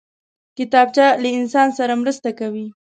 [0.57, 2.65] کتابچه له انسان سره خبرې کوي